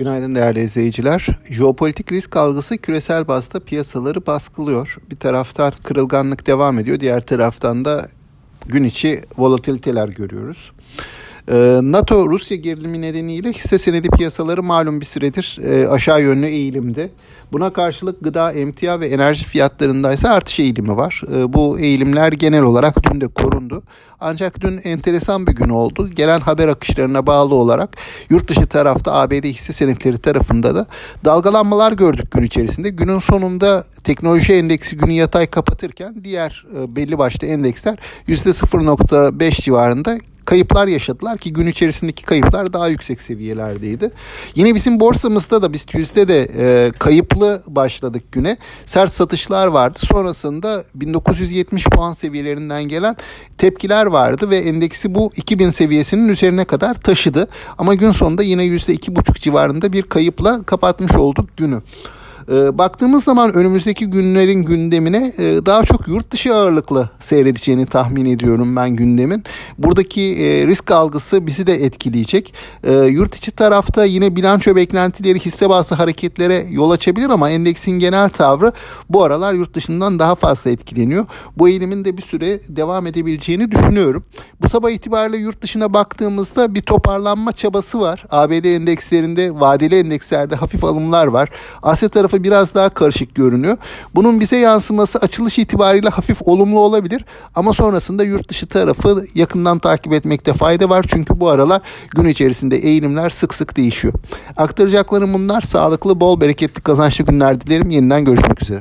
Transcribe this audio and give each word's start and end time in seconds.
Günaydın 0.00 0.34
değerli 0.34 0.60
izleyiciler. 0.60 1.26
Jeopolitik 1.50 2.12
risk 2.12 2.36
algısı 2.36 2.78
küresel 2.78 3.28
bazda 3.28 3.60
piyasaları 3.60 4.26
baskılıyor. 4.26 4.96
Bir 5.10 5.16
taraftan 5.16 5.72
kırılganlık 5.84 6.46
devam 6.46 6.78
ediyor, 6.78 7.00
diğer 7.00 7.26
taraftan 7.26 7.84
da 7.84 8.08
gün 8.66 8.84
içi 8.84 9.20
volatiliteler 9.38 10.08
görüyoruz. 10.08 10.72
Ee, 11.48 11.80
NATO-Rusya 11.82 12.56
gerilimi 12.56 13.00
nedeniyle 13.00 13.52
hisse 13.52 13.78
senedi 13.78 14.08
piyasaları 14.08 14.62
malum 14.62 15.00
bir 15.00 15.06
süredir 15.06 15.58
e, 15.62 15.88
aşağı 15.88 16.22
yönlü 16.22 16.46
eğilimde. 16.46 17.10
Buna 17.52 17.72
karşılık 17.72 18.24
gıda, 18.24 18.52
emtia 18.52 19.00
ve 19.00 19.08
enerji 19.08 19.44
fiyatlarında 19.44 20.12
ise 20.12 20.28
artış 20.28 20.60
eğilimi 20.60 20.96
var. 20.96 21.22
Ee, 21.34 21.52
bu 21.52 21.78
eğilimler 21.78 22.32
genel 22.32 22.62
olarak 22.62 23.02
dün 23.02 23.20
de 23.20 23.28
korundu. 23.28 23.82
Ancak 24.20 24.60
dün 24.60 24.80
enteresan 24.84 25.46
bir 25.46 25.52
gün 25.52 25.68
oldu. 25.68 26.08
Gelen 26.08 26.40
haber 26.40 26.68
akışlarına 26.68 27.26
bağlı 27.26 27.54
olarak 27.54 27.96
yurt 28.30 28.48
dışı 28.48 28.66
tarafta 28.66 29.12
ABD 29.12 29.44
hisse 29.44 29.72
senetleri 29.72 30.18
tarafında 30.18 30.74
da 30.74 30.86
dalgalanmalar 31.24 31.92
gördük 31.92 32.30
gün 32.30 32.42
içerisinde. 32.42 32.90
Günün 32.90 33.18
sonunda 33.18 33.84
teknoloji 34.04 34.52
endeksi 34.52 34.96
günü 34.96 35.12
yatay 35.12 35.46
kapatırken 35.46 36.14
diğer 36.24 36.66
e, 36.76 36.96
belli 36.96 37.18
başlı 37.18 37.46
endeksler 37.46 37.98
%0.5 38.28 39.62
civarında 39.62 40.18
kayıplar 40.50 40.88
yaşadılar 40.88 41.38
ki 41.38 41.52
gün 41.52 41.66
içerisindeki 41.66 42.24
kayıplar 42.24 42.72
daha 42.72 42.88
yüksek 42.88 43.20
seviyelerdeydi. 43.20 44.10
Yine 44.54 44.74
bizim 44.74 45.00
borsamızda 45.00 45.62
da 45.62 45.72
biz 45.72 45.86
yüzde 45.92 46.28
de 46.28 46.48
e, 46.58 46.92
kayıplı 46.98 47.62
başladık 47.66 48.22
güne. 48.32 48.56
Sert 48.86 49.14
satışlar 49.14 49.66
vardı. 49.66 49.98
Sonrasında 50.02 50.84
1970 50.94 51.84
puan 51.84 52.12
seviyelerinden 52.12 52.84
gelen 52.84 53.16
tepkiler 53.58 54.06
vardı 54.06 54.50
ve 54.50 54.56
endeksi 54.56 55.14
bu 55.14 55.30
2000 55.36 55.70
seviyesinin 55.70 56.28
üzerine 56.28 56.64
kadar 56.64 56.94
taşıdı. 56.94 57.48
Ama 57.78 57.94
gün 57.94 58.12
sonunda 58.12 58.42
yine 58.42 58.64
yüzde 58.64 58.92
iki 58.92 59.16
buçuk 59.16 59.36
civarında 59.36 59.92
bir 59.92 60.02
kayıpla 60.02 60.62
kapatmış 60.62 61.12
olduk 61.12 61.56
günü. 61.56 61.82
E, 62.50 62.78
baktığımız 62.78 63.24
zaman 63.24 63.54
önümüzdeki 63.54 64.06
günlerin 64.06 64.62
gündemine 64.62 65.32
e, 65.38 65.66
daha 65.66 65.82
çok 65.82 66.08
yurt 66.08 66.30
dışı 66.30 66.54
ağırlıklı 66.54 67.10
seyredeceğini 67.20 67.86
tahmin 67.86 68.24
ediyorum 68.24 68.76
ben 68.76 68.90
gündemin. 68.90 69.44
Buradaki 69.78 70.22
e, 70.22 70.66
risk 70.66 70.90
algısı 70.90 71.46
bizi 71.46 71.66
de 71.66 71.74
etkileyecek. 71.74 72.54
E, 72.84 72.92
yurt 72.94 73.34
içi 73.34 73.50
tarafta 73.50 74.04
yine 74.04 74.36
bilanço 74.36 74.76
beklentileri 74.76 75.40
hisse 75.40 75.68
bazlı 75.68 75.96
hareketlere 75.96 76.66
yol 76.70 76.90
açabilir 76.90 77.30
ama 77.30 77.50
endeksin 77.50 77.92
genel 77.92 78.28
tavrı 78.30 78.72
bu 79.10 79.24
aralar 79.24 79.54
yurt 79.54 79.74
dışından 79.74 80.18
daha 80.18 80.34
fazla 80.34 80.70
etkileniyor. 80.70 81.26
Bu 81.56 81.68
eğilimin 81.68 82.04
de 82.04 82.16
bir 82.16 82.22
süre 82.22 82.60
devam 82.68 83.06
edebileceğini 83.06 83.70
düşünüyorum. 83.70 84.24
Bu 84.62 84.68
sabah 84.68 84.90
itibariyle 84.90 85.36
yurt 85.36 85.62
dışına 85.62 85.94
baktığımızda 85.94 86.74
bir 86.74 86.82
toparlanma 86.82 87.52
çabası 87.52 88.00
var. 88.00 88.24
ABD 88.30 88.64
endekslerinde, 88.64 89.60
vadeli 89.60 89.98
endekslerde 89.98 90.56
hafif 90.56 90.84
alımlar 90.84 91.26
var. 91.26 91.48
Asya 91.82 92.08
tarafı 92.08 92.39
biraz 92.44 92.74
daha 92.74 92.88
karışık 92.88 93.34
görünüyor. 93.34 93.76
Bunun 94.14 94.40
bize 94.40 94.56
yansıması 94.56 95.18
açılış 95.18 95.58
itibariyle 95.58 96.08
hafif 96.08 96.42
olumlu 96.42 96.80
olabilir 96.80 97.24
ama 97.54 97.72
sonrasında 97.72 98.24
yurt 98.24 98.48
dışı 98.48 98.66
tarafı 98.66 99.24
yakından 99.34 99.78
takip 99.78 100.12
etmekte 100.12 100.52
fayda 100.52 100.88
var. 100.88 101.04
Çünkü 101.08 101.40
bu 101.40 101.48
aralar 101.48 101.80
gün 102.10 102.24
içerisinde 102.24 102.76
eğilimler 102.76 103.30
sık 103.30 103.54
sık 103.54 103.76
değişiyor. 103.76 104.14
Aktaracaklarım 104.56 105.34
bunlar. 105.34 105.60
Sağlıklı, 105.60 106.20
bol, 106.20 106.40
bereketli, 106.40 106.82
kazançlı 106.82 107.24
günler 107.24 107.60
dilerim. 107.60 107.90
Yeniden 107.90 108.24
görüşmek 108.24 108.62
üzere. 108.62 108.80